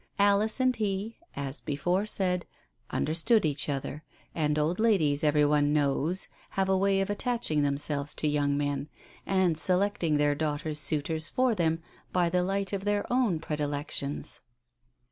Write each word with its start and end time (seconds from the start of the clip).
Alice 0.17 0.59
and 0.59 0.75
he, 0.77 1.19
as 1.35 1.61
before 1.61 2.07
said, 2.07 2.47
understood 2.89 3.45
each 3.45 3.69
other, 3.69 4.03
and 4.33 4.57
old 4.57 4.79
ladies, 4.79 5.23
every 5.23 5.45
one 5.45 5.71
knows, 5.73 6.27
have 6.57 6.67
a 6.67 6.75
way 6.75 7.01
of 7.01 7.11
attaching 7.11 7.61
them 7.61 7.77
selves 7.77 8.15
to 8.15 8.27
young 8.27 8.57
men, 8.57 8.89
and 9.27 9.59
selecting 9.59 10.17
their 10.17 10.33
daughters' 10.33 10.79
suitors 10.79 11.29
for 11.29 11.53
them 11.53 11.83
by 12.11 12.29
the 12.29 12.41
light 12.41 12.73
of 12.73 12.83
their 12.83 13.05
own 13.13 13.39
predilections. 13.39 14.41